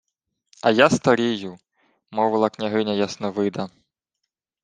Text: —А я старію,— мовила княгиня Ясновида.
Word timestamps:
—А 0.61 0.71
я 0.71 0.89
старію,— 0.89 1.57
мовила 2.11 2.49
княгиня 2.49 2.93
Ясновида. 2.93 3.69